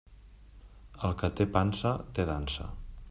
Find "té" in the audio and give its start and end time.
1.41-1.47, 2.17-2.27